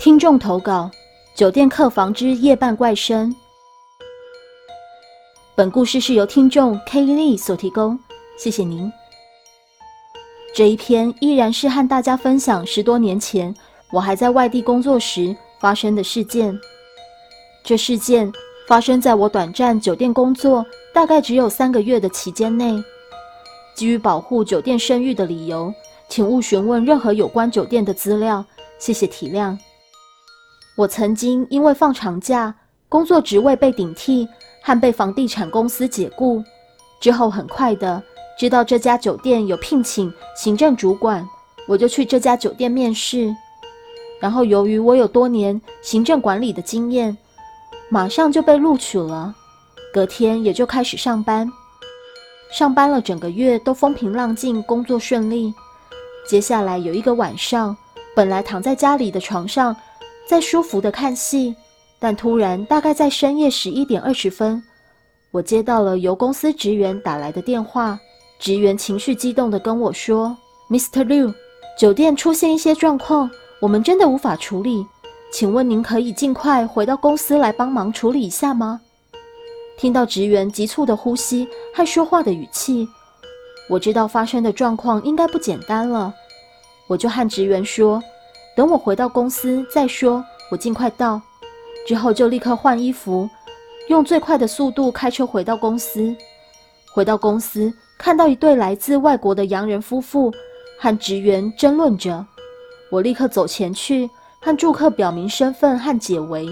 [0.00, 0.90] 听众投稿：
[1.34, 3.36] 酒店客房之夜半怪声。
[5.54, 7.02] 本故事是由听众 K.
[7.02, 8.00] Lee 所提供，
[8.38, 8.90] 谢谢您。
[10.54, 13.54] 这一篇依然是和大家分享十多年前
[13.92, 16.58] 我还在外地工作时发生的事件。
[17.62, 18.32] 这事件
[18.66, 20.64] 发生在我短暂酒店工作
[20.94, 22.82] 大概只有三个月的期间内。
[23.74, 25.70] 基于保护酒店声誉的理由，
[26.08, 28.42] 请勿询问任何有关酒店的资料，
[28.78, 29.54] 谢谢体谅。
[30.76, 32.54] 我曾经因为放长假，
[32.88, 34.26] 工作职位被顶替，
[34.62, 36.42] 和被房地产公司解雇。
[37.00, 38.02] 之后很快的
[38.38, 41.26] 知道这家酒店有聘请行政主管，
[41.68, 43.34] 我就去这家酒店面试。
[44.20, 47.16] 然后由于我有多年行政管理的经验，
[47.90, 49.34] 马上就被录取了。
[49.92, 51.50] 隔天也就开始上班。
[52.52, 55.52] 上班了整个月都风平浪静，工作顺利。
[56.26, 57.76] 接下来有一个晚上，
[58.14, 59.76] 本来躺在家里的床上。
[60.30, 61.56] 在舒服的看戏，
[61.98, 64.62] 但突然，大概在深夜十一点二十分，
[65.32, 67.98] 我接到了由公司职员打来的电话。
[68.38, 70.36] 职员情绪激动地跟我说
[70.70, 71.04] ：“Mr.
[71.04, 71.34] Liu，
[71.76, 73.28] 酒店出现一些状况，
[73.60, 74.86] 我们真的无法处理，
[75.32, 78.80] 请问您可以尽快回到公司来帮忙处理一下吗？”
[79.76, 82.88] 听到职员急促的呼吸和说话的语气，
[83.68, 86.14] 我知道发生的状况应该不简单了，
[86.86, 88.00] 我就和职员说。
[88.56, 91.20] 等我回到公司再说，我尽快到。
[91.86, 93.28] 之后就立刻换衣服，
[93.88, 96.14] 用最快的速度开车回到公司。
[96.92, 100.32] 回到公司，看到一对来自外国的洋人夫妇
[100.78, 102.24] 和职员争论着，
[102.90, 106.48] 我立刻走前去，和住客表明身份和解围，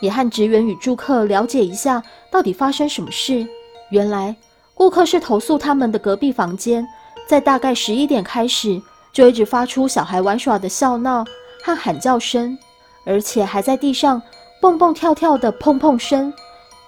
[0.00, 3.46] 也和职员与住客了解一下到底发生什么事。
[3.90, 4.36] 原来，
[4.74, 6.86] 顾客是投诉他们的隔壁房间，
[7.26, 8.80] 在大概十一点开始。
[9.12, 11.24] 就一直发出小孩玩耍的笑闹
[11.64, 12.56] 和喊叫声，
[13.04, 14.20] 而且还在地上
[14.60, 16.32] 蹦蹦跳跳的碰碰声，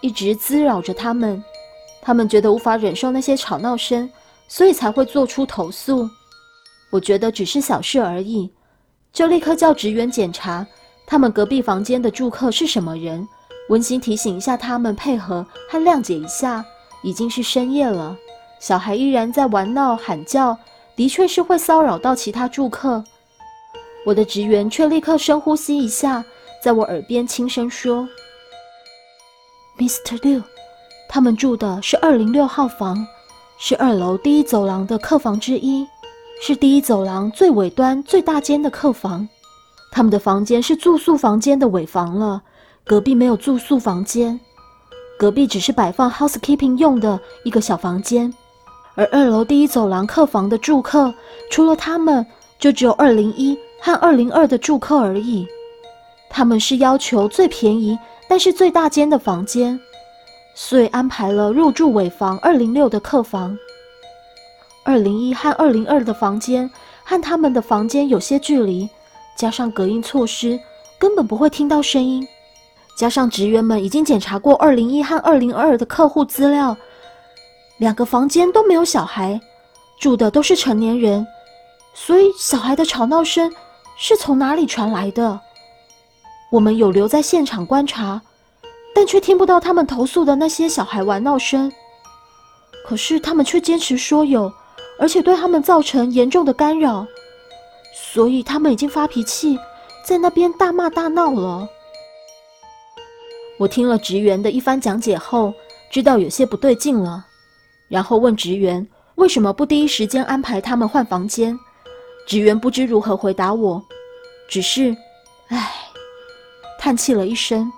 [0.00, 1.42] 一直滋扰着他们。
[2.00, 4.10] 他们觉得无法忍受那些吵闹声，
[4.48, 6.08] 所以才会做出投诉。
[6.90, 8.50] 我觉得只是小事而已，
[9.12, 10.66] 就立刻叫职员检查
[11.06, 13.26] 他们隔壁房间的住客是什么人，
[13.68, 16.64] 温馨提醒一下他们配合和谅解一下。
[17.04, 18.16] 已经是深夜了，
[18.60, 20.56] 小孩依然在玩闹喊叫。
[20.94, 23.02] 的确是会骚扰到其他住客，
[24.04, 26.24] 我的职员却立刻深呼吸一下，
[26.62, 28.06] 在我耳边轻声说
[29.78, 30.18] ：“Mr.
[30.18, 30.42] Liu，
[31.08, 33.06] 他们住的是二零六号房，
[33.58, 35.86] 是二楼第一走廊的客房之一，
[36.42, 39.26] 是第一走廊最尾端最大间的客房。
[39.90, 42.42] 他们的房间是住宿房间的尾房了，
[42.84, 44.38] 隔壁没有住宿房间，
[45.18, 48.32] 隔壁只是摆放 housekeeping 用的一个小房间。”
[48.94, 51.12] 而二楼第一走廊客房的住客，
[51.50, 52.26] 除了他们，
[52.58, 55.46] 就只有二零一和二零二的住客而已。
[56.28, 57.98] 他们是要求最便宜，
[58.28, 59.78] 但是最大间的房间，
[60.54, 63.56] 所以安排了入住尾房二零六的客房。
[64.84, 66.68] 二零一和二零二的房间
[67.04, 68.88] 和他们的房间有些距离，
[69.36, 70.58] 加上隔音措施，
[70.98, 72.26] 根本不会听到声音。
[72.96, 76.76] 加上职员们已经检查过二零一和二零二的客户资料。
[77.82, 79.40] 两个房间都没有小孩，
[79.98, 81.26] 住的都是成年人，
[81.92, 83.52] 所以小孩的吵闹声
[83.98, 85.40] 是从哪里传来的？
[86.52, 88.22] 我们有留在现场观察，
[88.94, 91.72] 但却听不到他们投诉的那些小孩玩闹声。
[92.86, 94.52] 可是他们却坚持说有，
[95.00, 97.04] 而且对他们造成严重的干扰，
[97.92, 99.58] 所以他们已经发脾气，
[100.06, 101.68] 在那边大骂大闹了。
[103.58, 105.52] 我听了职员的一番讲解后，
[105.90, 107.26] 知道有些不对劲了。
[107.88, 111.58] 然后问职员为什么不第一时间安排他们换房间？
[112.26, 113.82] 职员不知如何回答我，
[114.48, 114.96] 只是，
[115.48, 115.72] 唉，
[116.78, 117.70] 叹气了一声。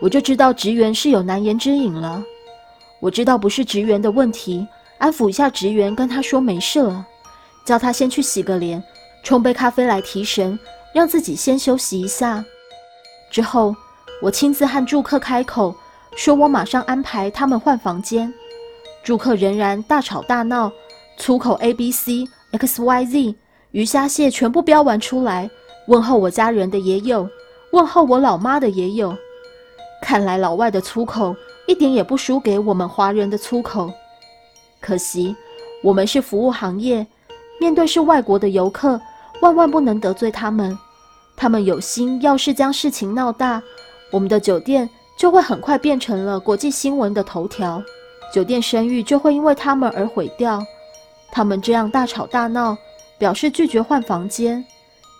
[0.00, 2.22] 我就知道职员是有难言之隐了。
[3.00, 4.66] 我知道不是职员的问题，
[4.98, 7.06] 安抚一下职员，跟他说没事了，
[7.64, 8.82] 叫他先去洗个脸，
[9.22, 10.58] 冲杯咖啡来提神，
[10.94, 12.44] 让自己先休息一下。
[13.30, 13.74] 之后，
[14.20, 15.74] 我亲自和住客开口，
[16.14, 18.32] 说我马上安排他们换房间。
[19.06, 20.72] 住客仍然大吵大闹，
[21.16, 23.36] 粗口 A B C X Y Z，
[23.70, 25.48] 鱼虾蟹全部飙完出来。
[25.86, 27.30] 问候我家人的也有，
[27.70, 29.16] 问候我老妈的也有。
[30.02, 31.36] 看来老外的粗口
[31.68, 33.92] 一点也不输给我们华人的粗口。
[34.80, 35.36] 可惜
[35.84, 37.06] 我们是服务行业，
[37.60, 39.00] 面对是外国的游客，
[39.40, 40.76] 万万不能得罪他们。
[41.36, 43.62] 他们有心，要是将事情闹大，
[44.10, 47.80] 我们的酒店就会很快变成了国际新闻的头条。
[48.32, 50.62] 酒店声誉就会因为他们而毁掉。
[51.32, 52.76] 他们这样大吵大闹，
[53.18, 54.64] 表示拒绝换房间，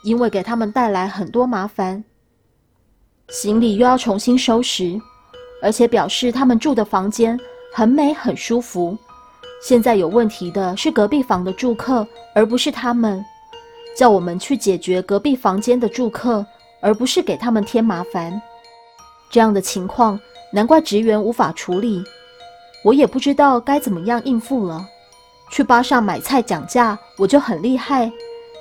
[0.05, 2.03] 因为给他们带来很多麻烦。
[3.29, 5.00] 行李又要重新收拾，
[5.62, 7.38] 而且表示他们住的房间
[7.73, 8.97] 很美很舒服。
[9.62, 13.25] 现在有问题的是隔壁房的住客，而不是他们。
[13.97, 16.44] 叫我们去解决隔壁房间的住客，
[16.81, 18.41] 而不是给他们添麻烦。
[19.31, 20.20] 这样的情况，
[20.53, 22.05] 难怪职员无法处理。
[22.86, 24.86] 我也不知道该怎么样应付了。
[25.50, 28.12] 去巴上买菜讲价，我就很厉害。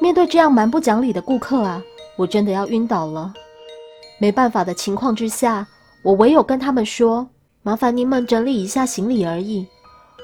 [0.02, 1.80] 面对这样蛮不讲理的顾客啊，
[2.16, 3.32] 我真的要晕倒了。
[4.18, 5.68] 没办法的情况之下，
[6.02, 7.28] 我唯有跟他们说
[7.62, 9.68] ：“麻烦您们整理一下行李而已，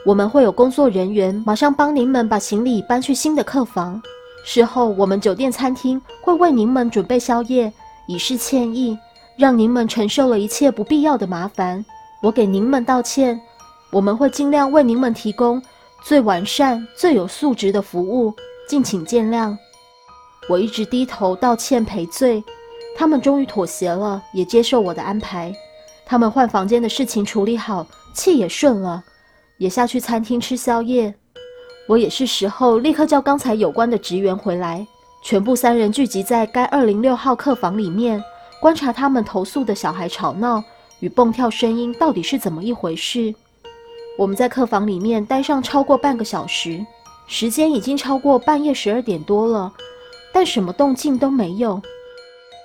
[0.03, 4.01] 我们会有工作人员马上帮您们把行李搬去新的客房。
[4.43, 7.71] 事后，我们酒店餐厅会为您们准备宵夜，
[8.07, 8.97] 以示歉意，
[9.37, 11.85] 让您们承受了一切不必要的麻烦。
[12.23, 13.39] 我给您们道歉，
[13.91, 15.61] 我们会尽量为您们提供
[16.03, 18.33] 最完善、最有素质的服务，
[18.67, 19.55] 敬请见谅。”
[20.49, 22.43] 我一直低头道歉赔罪。
[22.97, 25.53] 他们终于妥协了，也接受我的安排。
[26.05, 29.01] 他们换房间的事情处理好，气也顺了，
[29.57, 31.13] 也下去餐厅吃宵夜。
[31.87, 34.85] 我也是时候立刻叫刚才有关的职员回来，
[35.23, 38.21] 全部三人聚集在该二零六号客房里面，
[38.59, 40.61] 观察他们投诉的小孩吵闹
[40.99, 43.33] 与蹦跳声音到底是怎么一回事。
[44.21, 46.85] 我们在客房里面待上超过半个小时，
[47.25, 49.73] 时间已经超过半夜十二点多了，
[50.31, 51.81] 但什么动静都没有。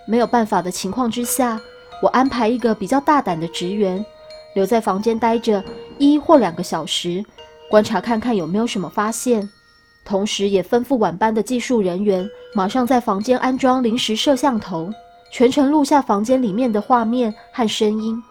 [0.06, 1.58] 没有办法的情况之下，
[2.02, 4.04] 我安排一个比较大胆的职员
[4.54, 5.64] 留在房间待着
[5.96, 7.24] 一或两个小时，
[7.70, 9.48] 观察看看有没有什么发现。
[10.04, 14.90] 同时，也吩咐晚班的技术人员马上在房间安装临时摄像头，
[15.32, 18.22] 全程录下房间里面的画面和声音。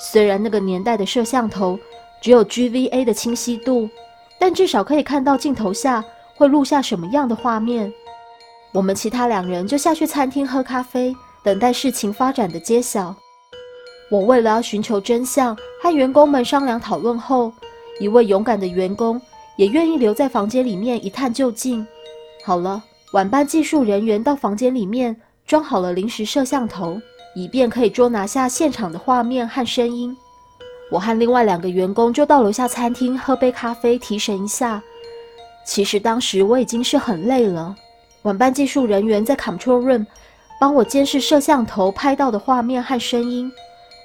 [0.00, 1.78] 虽然那个年代的摄像头
[2.22, 3.90] 只有 GVA 的清晰度，
[4.38, 6.02] 但至少可以看到镜头下
[6.36, 7.92] 会录下什么样的画面。
[8.72, 13.14] 我们其他两人就下去餐厅喝咖啡，等待事情发展的揭晓。
[14.08, 17.52] 我为了要寻求真相，和员工们商量讨论后，
[17.98, 19.20] 一位勇敢的员工
[19.56, 21.84] 也愿意留在房间里面一探究竟。
[22.44, 22.80] 好了，
[23.14, 27.00] 晚班技术人员到房间里面装好了临时摄像头，
[27.34, 30.16] 以便可以捉拿下现场的画面和声音。
[30.92, 34.82] 我和另外两个员工就到楼下餐厅喝杯咖啡提神一下。
[35.64, 37.74] 其实当时我已经是很累了。
[38.22, 40.04] 晚班技术人员在 control room
[40.60, 43.50] 帮我监视摄像头拍到的画面和声音，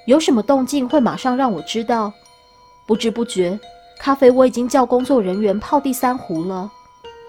[0.06, 2.10] 有什么动静会马上让我知道。
[2.86, 3.60] 不知不觉，
[4.00, 6.70] 咖啡我已经叫工作人员泡第三壶了，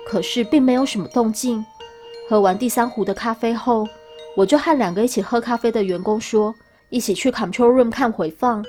[0.08, 1.66] 可是并没有什么动静。
[2.30, 3.86] 喝完第三壶的咖啡后，
[4.38, 6.56] 我就和两个一起喝咖啡的员工说，
[6.90, 8.64] 一起去 control room 看回放。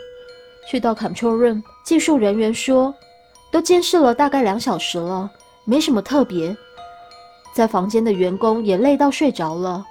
[0.69, 2.95] 去到 control room，技术人员说，
[3.51, 5.31] 都监视了大概两小时了，
[5.65, 6.57] 没什么特别。
[7.53, 9.85] 在房间的员工也累到睡着了。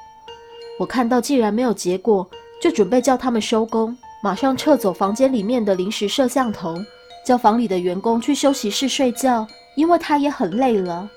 [0.80, 2.26] 我看到既然没有结果，
[2.62, 6.78] 就准备叫他们收工，马上撤走房间里面的临时摄像头，
[7.26, 9.46] 叫房里的员工去休息室睡觉，
[9.76, 11.10] 因为他也很累了。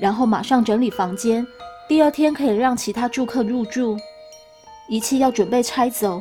[0.00, 1.46] 然后马上整理房间，
[1.86, 3.96] 第二天可以让其他住客入住。
[4.88, 6.20] 仪器要准备拆走，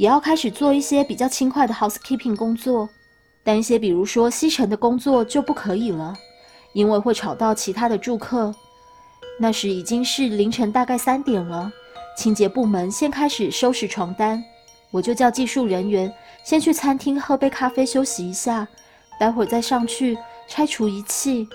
[0.00, 2.88] 也要开始做一些比较轻快的 housekeeping 工作，
[3.44, 6.16] 但一些比如说吸尘的工作就不可以了，
[6.72, 8.54] 因为会吵到其他的住客。
[9.38, 11.70] 那时已经是凌晨，大概三点了。
[12.16, 14.42] 清洁部门先开始收拾床单，
[14.90, 16.10] 我就叫技术人员
[16.42, 18.66] 先去餐厅喝杯咖啡休息一下，
[19.18, 20.16] 待会儿再上去
[20.48, 21.46] 拆除仪器。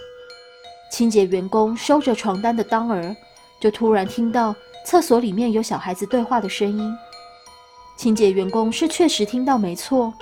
[0.92, 3.16] 清洁员工收着床单的当儿，
[3.60, 6.96] 就突然听到厕所里面有小孩子对话的声音。
[7.98, 10.14] 清洁员工是确实听到没错，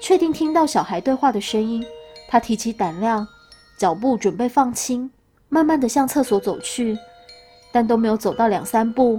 [0.00, 1.84] 确定听到小孩对话的声音，
[2.28, 3.26] 他提起胆量，
[3.76, 5.10] 脚步准备放轻。
[5.50, 6.94] 慢慢的向厕所走去，
[7.72, 9.18] 但都没有走到两三步，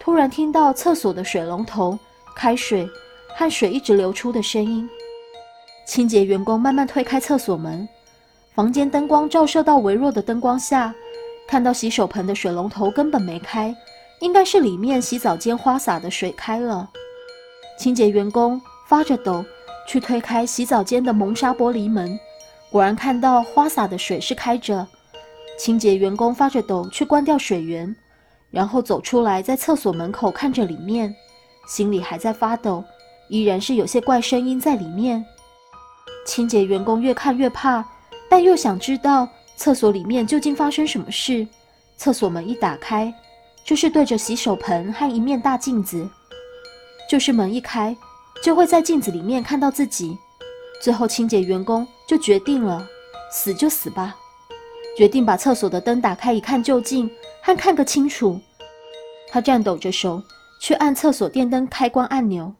[0.00, 1.98] 突然听到厕所的水龙头
[2.34, 2.88] 开水
[3.36, 4.88] 和水一直流出的声音。
[5.86, 7.86] 清洁员工慢慢推开厕所门，
[8.54, 10.94] 房间灯光照射到微弱的灯光下，
[11.46, 13.76] 看到洗手盆的水龙头根本没开，
[14.20, 16.90] 应该是里面洗澡间花洒的水开了。
[17.78, 19.44] 清洁员工发着抖
[19.86, 22.18] 去推开洗澡间的蒙纱玻璃门，
[22.72, 24.86] 果然看到花洒的水是开着。
[25.58, 27.94] 清洁员工发着抖去关掉水源，
[28.50, 31.14] 然后走出来，在厕所门口看着里面，
[31.68, 32.84] 心里还在发抖，
[33.28, 35.24] 依然是有些怪声音在里面。
[36.26, 37.84] 清洁员工越看越怕，
[38.28, 41.46] 但又想知道厕所里面究竟发生什么事。
[41.96, 43.12] 厕所门一打开，
[43.64, 46.08] 就是对着洗手盆和一面大镜子，
[47.08, 47.96] 就是门一开，
[48.44, 50.18] 就会在镜子里面看到自己。
[50.82, 52.86] 最后，清洁员工就决定了，
[53.32, 54.14] 死就死吧。
[54.96, 57.10] 决定把厕所的灯打开，一看究竟，
[57.42, 58.38] 和看个清楚。
[59.30, 60.22] 他颤抖着手
[60.60, 62.52] 去按厕所电灯开关按钮，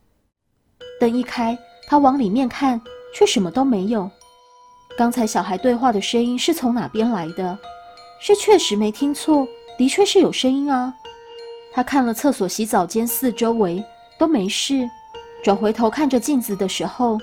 [1.01, 2.81] 灯一开，他往里面看，
[3.15, 4.11] 却什么都没有。
[4.97, 7.59] 刚才小孩对话的声音是从哪边来的？
[8.21, 10.93] 是确实没听错，的确是有声音啊。
[11.73, 13.85] 他看了厕所、洗澡间四周围
[14.19, 14.89] 都没事，
[15.43, 17.19] 转回头看着镜子的时候，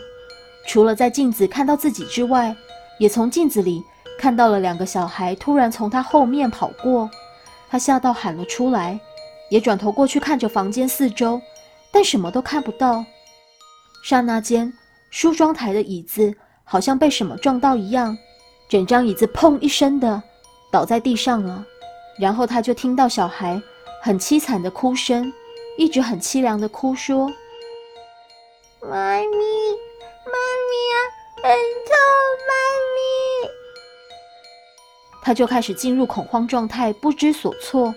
[0.68, 2.56] 除了在镜子看到自己之外，
[3.00, 3.84] 也从镜子里
[4.18, 7.10] 看到了两个小孩突然从他后面跑过。
[7.70, 9.00] 他吓到喊了出来，
[9.50, 11.42] 也转头过去看着房间四周，
[11.92, 13.04] 但什么都看不到。
[14.04, 14.72] 刹那间，
[15.10, 16.34] 梳妆台的椅子。
[16.68, 18.18] 好像被什么撞到一样，
[18.68, 20.20] 整张椅子砰一声的
[20.72, 21.64] 倒在地上了。
[22.18, 23.62] 然后他就听到小孩
[24.02, 25.32] 很凄惨的哭声，
[25.78, 27.28] 一直很凄凉的哭，说
[28.82, 29.26] ：“妈咪，
[30.26, 30.38] 妈
[30.70, 30.96] 咪啊，
[31.36, 31.96] 很痛，
[32.48, 32.54] 妈
[32.96, 33.50] 咪。”
[35.24, 37.94] 他就开始进入恐慌状态，不知所措。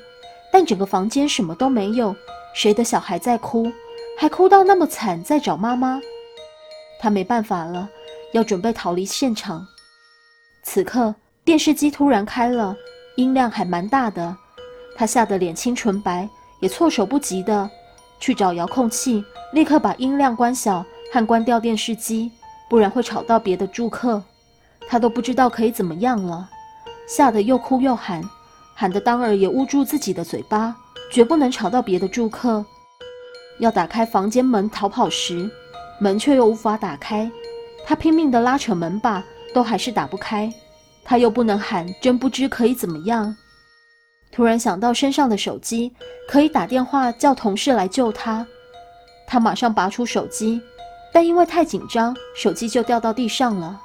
[0.53, 2.15] 但整个房间什么都没有，
[2.55, 3.71] 谁的小孩在哭，
[4.19, 6.01] 还哭到那么惨，在找妈妈。
[7.01, 7.89] 他没办法了。
[8.33, 9.67] 要准备逃离现场。
[10.63, 12.77] 此刻，电视机突然开了，
[13.17, 14.37] 音量还蛮大的。
[14.95, 16.29] 他吓得脸青唇白，
[16.61, 17.71] 也措手不及的
[18.21, 22.31] 去找遥控器，立刻把音量关小和关掉电视机，
[22.69, 24.23] 不然会吵到别的住客。
[24.89, 26.49] 他都不知道可以怎么样了，
[27.07, 28.23] 吓得又哭又喊，
[28.75, 30.75] 喊得当儿也捂住自己的嘴巴，
[31.13, 32.65] 绝不能吵到别的住客。
[33.61, 35.51] 要打开房间门逃跑时，
[36.01, 37.31] 门却又无法打开。
[37.85, 39.23] 他拼命地拉扯门把，
[39.53, 40.53] 都还是打不开。
[41.05, 43.35] 他又不能喊，真不知可以怎么样。
[44.31, 45.93] 突然想到身上的手机
[46.29, 48.47] 可以打电话叫同事来救他，
[49.27, 50.61] 他马上拔出手机，
[51.13, 53.81] 但因为太紧张，手机就掉到地上了。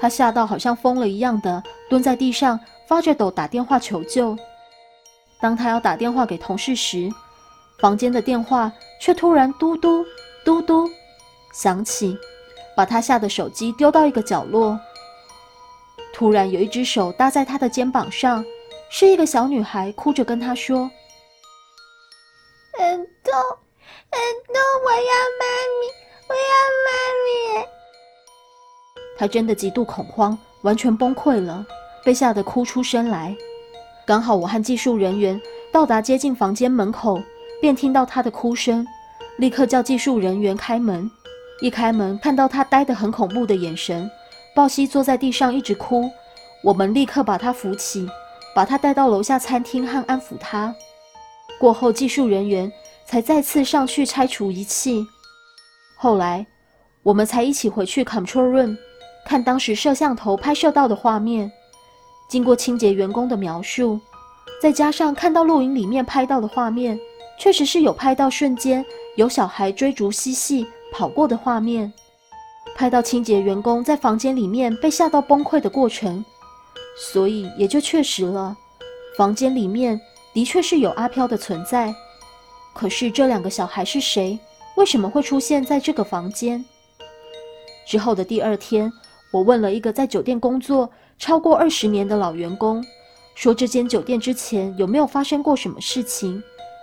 [0.00, 4.36] 他吓到好像疯了一样的蹲在地上，发着抖打电话求救。
[5.40, 7.08] 当他要打电话给同事时，
[7.80, 10.04] 房间的电话却突然嘟嘟
[10.44, 10.88] 嘟嘟
[11.52, 12.16] 响起。
[12.76, 14.78] 把他吓得手机丢到一个角落。
[16.14, 18.44] 突然有一只手搭在他的肩膀上，
[18.90, 20.90] 是一个小女孩，哭着跟他说
[22.76, 23.34] ：“很痛，
[24.10, 24.54] 很痛，
[24.84, 25.44] 我要妈
[25.78, 25.86] 咪，
[26.28, 26.52] 我要
[26.84, 26.90] 妈
[27.24, 27.68] 咪。”
[29.18, 31.64] 他真的极度恐慌，完全崩溃了，
[32.04, 33.36] 被吓得哭出声来。
[34.06, 35.40] 刚好我和技术人员
[35.70, 37.20] 到达接近房间门口，
[37.60, 38.86] 便听到他的哭声，
[39.36, 41.10] 立刻叫技术人员开门。
[41.60, 44.10] 一开门，看到他呆得很恐怖的眼神，
[44.54, 46.08] 抱膝坐在地上一直哭。
[46.64, 48.08] 我们立刻把他扶起，
[48.58, 50.74] 把他带到楼下餐厅和安抚他。
[51.60, 52.68] 过后，技术人员
[53.06, 55.06] 才再次上去拆除仪器。
[55.94, 56.44] 后来，
[57.04, 58.76] 我们才一起回去 control room
[59.24, 61.48] 看当时摄像头拍摄到的画面。
[62.28, 64.00] 经过清洁员工的描述，
[64.60, 66.98] 再加上看到录影里面拍到的画面，
[67.38, 68.84] 确实是有拍到瞬间
[69.14, 70.66] 有小孩追逐嬉戏。
[70.92, 71.92] 跑过的画面，
[72.74, 76.24] 拍到清洁员工在房间里面被吓到崩溃的过程，
[76.98, 78.56] 所以也就确实了，
[79.16, 80.00] 房间里面
[80.34, 81.94] 的确是有阿飘的存在。
[82.74, 84.38] 可是这两个小孩是谁？
[84.76, 86.64] 为什么会出现在这个房间？
[87.86, 88.92] 之后的第二天，
[89.32, 92.84] 我问了一个在酒店工作超过二十年的老员工，
[93.34, 96.42] 说这间酒店之前有没有发生过什么事情？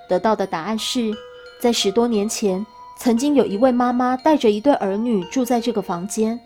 [0.09, 1.13] 得到的答案是
[1.59, 2.65] 在十多年前。
[2.97, 6.39] 曾经有一位妈妈带着一对儿女住在这个房间。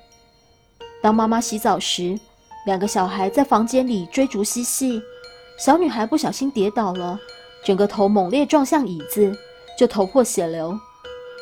[0.99, 2.19] 当妈妈洗澡时，
[2.65, 5.01] 两个小孩在房间里追逐嬉戏。
[5.57, 7.19] 小女孩不小心跌倒了，
[7.63, 9.35] 整个头猛烈撞向椅子，
[9.77, 10.77] 就头破血流。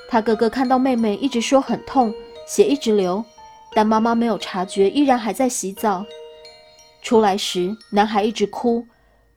[0.09, 2.13] 她哥哥看到妹妹一直说很痛，
[2.47, 3.23] 血一直流，
[3.75, 6.05] 但妈妈没有察觉，依然还在洗澡。
[7.03, 8.85] 出来时，男孩一直哭，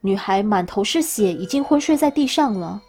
[0.01, 2.81] 女孩满头是血，已经昏睡在地上了。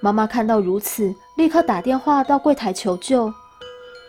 [0.00, 3.32] 妈妈看到如此，立刻打电话到柜台求救。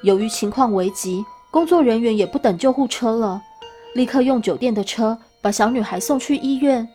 [0.03, 3.41] 由于情况危急，工作人员也不等救护车了，
[3.93, 6.87] 立刻用酒店的车把小女孩送去医院。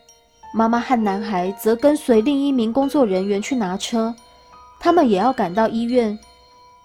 [0.53, 4.15] 妈妈和男孩则跟随另一名工作人员去拿车，
[4.79, 6.17] 他们也要赶到医院。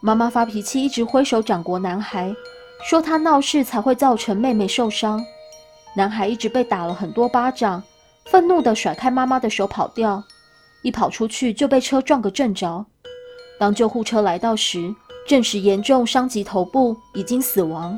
[0.00, 2.34] 妈妈发脾气，一直挥手掌掴男孩，
[2.82, 5.24] 说他闹事才会造成妹妹受伤。
[5.94, 7.80] 男孩一直被打了很多巴掌，
[8.24, 10.22] 愤怒地甩开妈妈的手跑掉。
[10.82, 12.84] 一跑出去就被车撞个正着。
[13.58, 14.92] 当救护车来到时，
[15.28, 17.96] 证实严重伤及头部，已经死亡。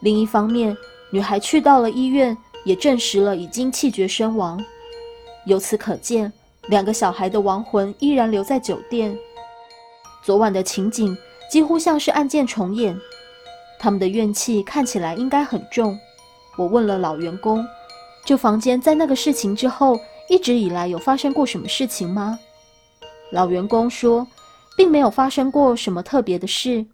[0.00, 0.76] 另一方面，
[1.10, 4.62] 女孩去到了医院，也证实了已经气绝身亡。
[5.46, 6.32] 由此可见，
[6.68, 9.16] 两个小孩的亡魂依然留在酒店。
[10.22, 11.16] 昨晚的情景
[11.50, 12.98] 几乎像是案件重演，
[13.78, 15.98] 他们的怨气看起来应该很重。
[16.56, 17.66] 我问了老员工，
[18.24, 20.00] 这房间在那个事情之后。
[20.28, 22.38] 一直以来有发生过什么事情吗？
[23.32, 24.24] 老员工说，
[24.76, 26.86] 并没有发生过什么特别的事，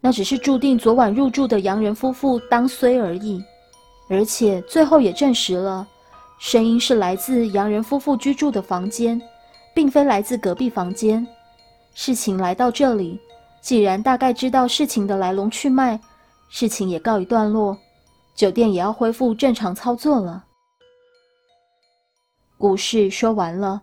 [0.00, 3.44] 那只是注定昨晚入住的洋人夫妇当衰而已。
[4.10, 5.86] 而且最后也证实了，
[6.36, 9.22] 声音是来自洋人夫妇居住的房间，
[9.72, 11.24] 并非来自隔壁房间。
[11.94, 13.20] 事情来到这里，
[13.60, 16.00] 既然大概知道事情的来龙去脉，
[16.48, 17.78] 事情也告一段落，
[18.34, 20.44] 酒店也要恢复正常操作了。
[22.58, 23.80] 故事说完了。